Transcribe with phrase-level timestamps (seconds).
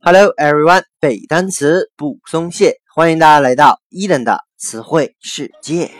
[0.00, 5.90] Hello everyone，背单词不松懈，欢迎大家来到伊登的词汇世界。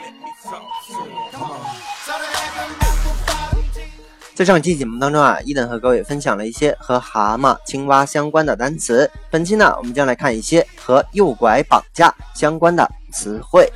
[4.35, 9.11] 在上期节目当中啊，伊登和各位分享了一些和蛤蟆、青蛙相关的单词。
[9.31, 13.69] 本期呢，我们将来看一些和诱拐、绑架相关的词汇。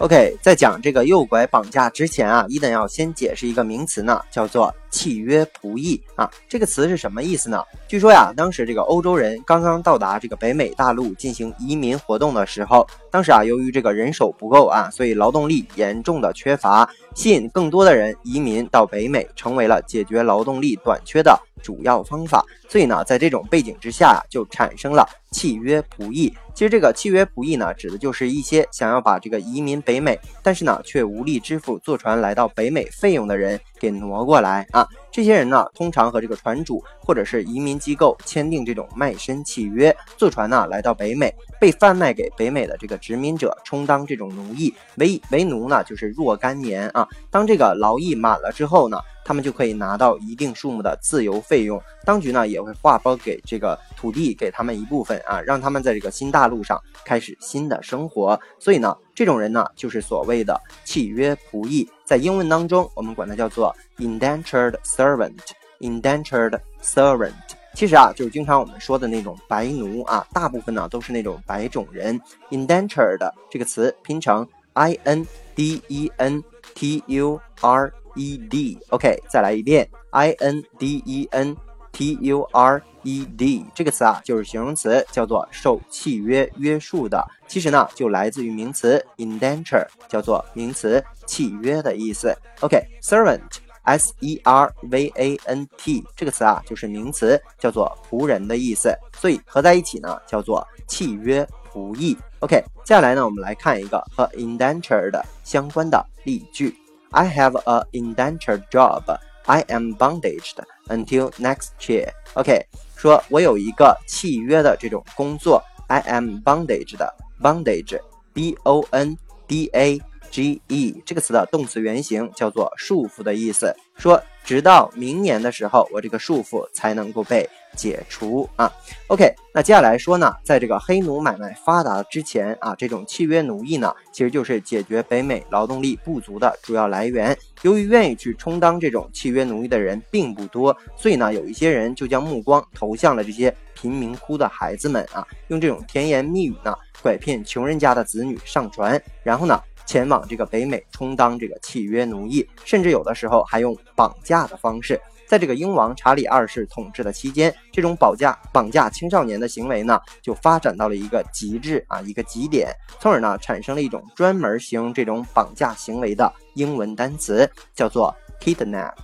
[0.00, 6.30] OK，在讲这个诱拐绑架之前啊，伊登要先解释一个名词呢，叫做契约仆役啊。
[6.48, 7.60] 这个词是什么意思呢？
[7.88, 22.44] 据说呀，当时这个欧洲人刚刚到达这个北美大陆进行移民活动的时候，当时啊，由于这个人手不够啊，所以劳动力严重的缺乏，吸引更多的人移民到北美，成为了解决劳动力短缺的主要方法。
[22.68, 26.32] 所以呢，在这种背景之下，就产生了契约仆役。
[26.54, 34.86] 其实这个契约仆役呢，指的就是一些想要把这个移民北美，但是呢却无力支付坐船来到北美费用的人给挪过来啊。
[35.12, 44.74] 这些人呢，通常和这个船主或者是移民机构签订这种卖身契约，坐船呢来到北美，被贩卖给北美的这个殖民者，充当这种奴役。
[44.96, 47.06] 为为奴呢，就是若干年啊。
[47.30, 48.98] 当这个劳役满了之后呢，
[49.28, 51.78] 他们就可以拿到一定数目的自由费用。
[52.02, 58.40] 当局呢也会划拨给这个土地给他们一部分啊，让他们在这个新大陆上开始新的生活。
[58.58, 65.36] 所以呢，这种人呢就是所谓的契约仆役，在英文当中我们管它叫做 indentured servant。
[65.80, 67.32] indentured servant
[67.74, 72.18] 其实啊就是经常我们说的那种白奴啊，大部分呢都是那种白种人。
[72.48, 76.42] indentured 这个词拼成 i n d e n
[76.74, 81.56] t u r e d，OK，再来一遍 i n d e n。
[81.90, 87.26] T U R E D 这个词啊，就是形容词，叫做受契约约束的。
[87.48, 92.32] 其实呢，就来自于名词 indenture，叫做名词契约的意思。
[92.60, 98.94] OK，servant，S E R V A N T 这个词啊，就是名词，叫做仆人的意思。
[99.16, 102.16] 所以合在一起呢，叫做契约仆役。
[102.40, 106.76] OK，接下来呢，我们来看一个和 indenture 的相关的例句
[107.10, 109.18] ：I have a indentured job.
[109.46, 110.56] I am bondaged
[110.88, 112.10] until next year.
[112.34, 115.62] OK，说我有一个契约的这种工作。
[115.86, 116.98] I am bondaged.
[117.40, 123.74] Bondage，B O N D A G E 这个词的动词原形叫做束缚的意思。
[123.96, 127.48] 说直到明年的时候，我这个束缚才能够被。
[127.78, 128.70] 解除啊
[129.06, 137.38] ，OK，那接下来说呢，在这个黑奴买卖发达之前啊，这种契约奴役呢，其实就是解决北美劳动力不足的主要来源。
[137.62, 155.00] 由于愿意去充当这种契约奴役的人并不多，所以呢，有一些人就将目光投向了这些贫民窟的孩子们啊，用这种甜言蜜语呢，拐骗穷人家的子女上船，然后呢，前往这个北美充当这个契约奴役，甚至有的时候还用绑架的方式。
[155.28, 168.94] 在这个英王查理二世统治的期间，这种绑架绑架青少年的行为呢，就发展到了一个极致啊，一个极点，从而呢，产生了一种专门形容这种绑架行为的英文单词，叫做 kidnap。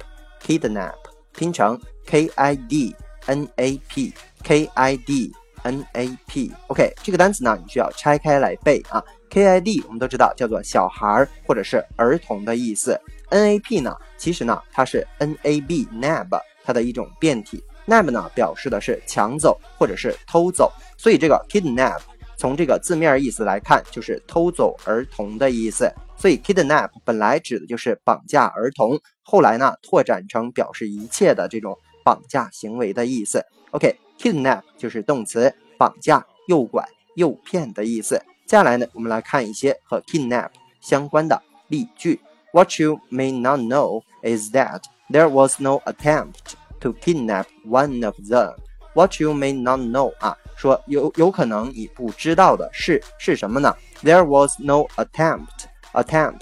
[0.43, 0.95] kidnap
[1.37, 2.95] 拼成 k i d
[3.27, 6.53] n a p，k i d n a p。
[6.69, 9.03] OK，这个单词呢，你需要拆开来背啊。
[9.31, 13.01] k i d 我们都知道叫做小孩儿或者是儿童的意思。
[13.35, 16.29] N A P 呢，其实呢，它是 N A B nab
[16.63, 17.61] 它的一种变体。
[17.85, 21.99] nab 呢，表示的是抢走或者是偷走，所以这个 kidnap
[22.37, 25.93] 从这个字面意思来看，就是偷走儿童的意思。
[26.17, 33.45] 所以 kidnap 本来指的就是绑架儿童，后来呢，拓展成表示一切的这种绑架行为的意思。
[33.73, 38.15] OK，kidnap 就是动词，绑架、诱拐、诱骗的意思。
[38.47, 40.51] 接下来呢，我们来看一些和 kidnap
[40.81, 42.21] 相关的例句。
[42.54, 48.56] What you may not know is that there was no attempt to kidnap one of them.
[48.94, 53.76] What you may not know 啊，说有有可能你不知道的是是什么呢？
[54.04, 55.66] There was no attempt.
[55.94, 56.42] Attempt.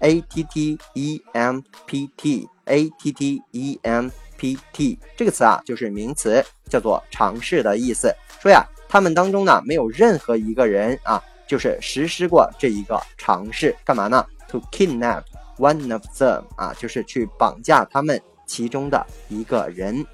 [0.00, 2.48] A T T E M P T.
[2.66, 8.14] A T T E M P T 这个词啊，就是名词，叫做尝试的意思。
[8.40, 14.24] 说呀，他们当中呢，没有任何一个人啊，就是实施过这一个尝试，干嘛呢？
[14.50, 15.24] To kidnap.
[15.57, 20.05] One of them 啊，就是去绑架他们其中的一个人。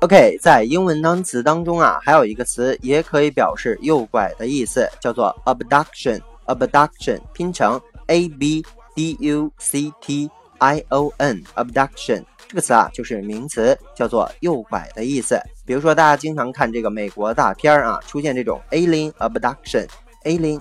[0.00, 6.20] OK，在英文单词当中啊，还有一个词也可以表示诱拐的意思，叫做 abduction。
[6.46, 8.64] abduction 拼成 a b
[8.94, 11.42] d u c t i o n。
[11.54, 15.38] abduction 这个词啊，就是名词，叫做诱拐的意思。
[15.64, 19.86] 比如说，大家经常看这个美国大片儿啊，出现这种 alien abduction。
[20.24, 20.60] alien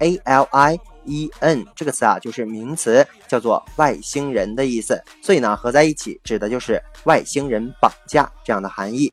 [0.00, 9.12] alien 这个词啊就是名词，叫做外星人的意思，所以呢合在一起指的就是外星人绑架这样的含义。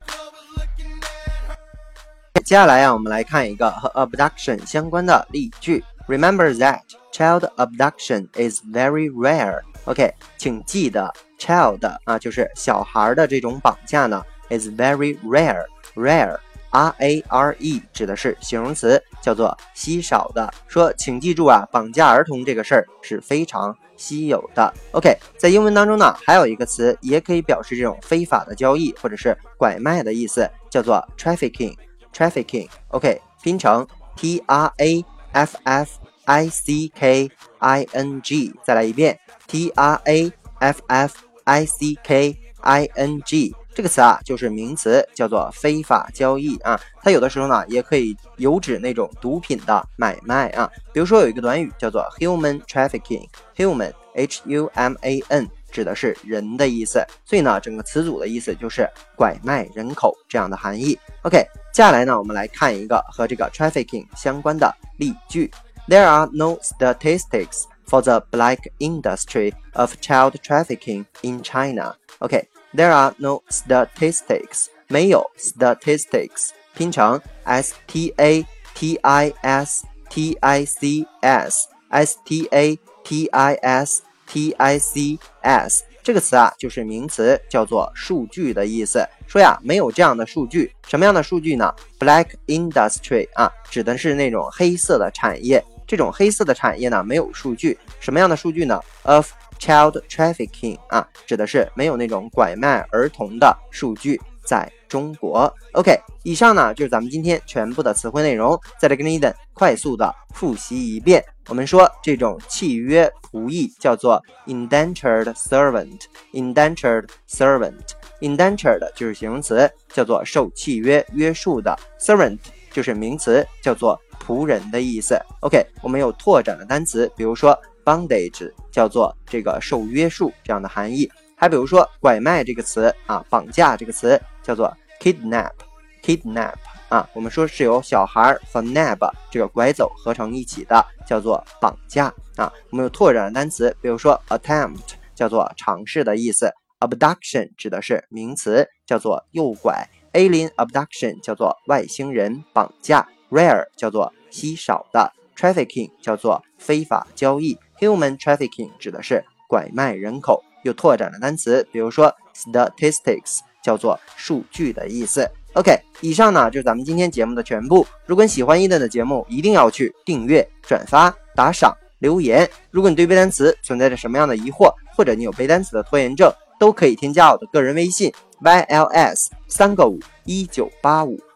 [2.44, 5.84] 接下来啊，我们来看一个和 abduction 相关的例句。
[6.08, 9.62] Remember that child abduction is very rare.
[9.86, 15.66] OK，请记得 child 啊，就是小孩的这种绑架呢，is very rare,
[15.96, 16.38] rare.
[16.75, 20.54] R a r e 指的是形容词，叫做稀少的。
[20.68, 24.74] 说，请记住啊，绑架儿童这个事儿是非常稀有的。
[24.92, 31.74] OK，在英文当中呢，还有一个词也可以表示这种非法的交易或者是拐卖的意思，叫做 trafficking。
[32.13, 33.88] trafficking，OK，拼成
[34.18, 37.30] T R A F F I C K
[37.60, 39.18] I N G，再来一遍
[39.48, 46.80] T R A F F I C K I N G，这个词啊就是名词，叫做非法交易啊。
[47.04, 50.68] 它有的时候呢也可以有指那种毒品的买卖啊。
[50.94, 55.48] 比如说有一个短语叫做 human trafficking，human H U M A N。
[55.72, 60.98] 指的是人的意思，所以呢，整个词组的意思就是拐卖人口这样的含义。
[61.24, 61.38] OK，
[61.74, 65.51] 接下来呢，我们来看一个和这个 trafficking 相关的例句。
[65.89, 71.98] There are no statistics for the black industry of child trafficking in China.
[72.19, 78.44] OK OK，there are no statistics，没有 statistics，拼成 s t a
[78.75, 85.82] t i s t i c s，s t a t i s。T I C S
[86.05, 89.05] 这个词啊，就是名词，叫做数据的意思。
[89.27, 91.75] 说呀，没有这样的数据，什么样的数据呢？
[91.99, 95.61] Black industry 啊，指的是那种黑色的产业。
[95.85, 97.77] 这种黑色的产业呢，没有数据。
[97.99, 98.81] 什么样的数据呢？
[99.03, 104.22] Of child trafficking 啊，指的是没有那种拐卖儿童的数据。
[104.46, 108.56] 在中国，OK，以上呢就是咱们今天全部的词汇内容。
[108.80, 111.25] 再来跟 Eden 快速的复习一遍。
[111.48, 122.38] 我们说这种契约仆役叫做 indentured servant，indentured servant，indentured 就是形容词，叫做受契约约束的；servant
[122.72, 125.19] 就是名词，叫做仆人的意思。
[125.42, 136.56] OK，我们有拓展的单词，比如说 bondage 叫做这个受约束这样的含义；还比如说拐卖这个词啊，绑架这个词叫做 kidnap，kidnap。
[136.88, 142.52] 啊，我们说是由小孩和 nab 这个拐走合成一起的，叫做绑架啊。
[142.70, 160.44] 我们有拓展的单词，比如说 attempt 叫做尝试的意思，abduction 指的是名词，叫做诱拐，alien abduction 叫做外星人绑架，rare 叫做稀少的，trafficking 叫做非法交易，human trafficking 指的是拐卖人口。
[160.64, 165.30] 有拓展的单词，比如说 statistics 叫做数据的意思。
[165.54, 167.86] OK，以上呢就是咱们今天节目的全部。
[168.06, 172.50] 如果你喜欢伊顿的节目，一定要去订阅、转发、打赏、留言。
[172.72, 178.12] 如果你对背单词存在着什么样的疑惑，或者你有背单词的拖延症，都可以添加我的个人微信
[178.42, 181.20] yls 三个五一九八五，